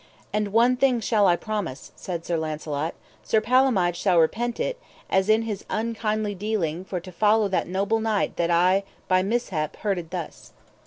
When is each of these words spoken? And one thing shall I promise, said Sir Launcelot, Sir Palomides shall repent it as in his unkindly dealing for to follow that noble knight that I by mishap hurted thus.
And 0.33 0.47
one 0.47 0.77
thing 0.77 0.99
shall 0.99 1.27
I 1.27 1.35
promise, 1.35 1.91
said 1.95 2.25
Sir 2.25 2.35
Launcelot, 2.35 2.95
Sir 3.21 3.39
Palomides 3.39 3.99
shall 3.99 4.17
repent 4.17 4.59
it 4.59 4.81
as 5.11 5.29
in 5.29 5.43
his 5.43 5.63
unkindly 5.69 6.33
dealing 6.33 6.83
for 6.83 6.99
to 6.99 7.11
follow 7.11 7.47
that 7.49 7.67
noble 7.67 7.99
knight 7.99 8.35
that 8.37 8.49
I 8.49 8.83
by 9.07 9.21
mishap 9.21 9.75
hurted 9.75 10.09
thus. 10.09 10.53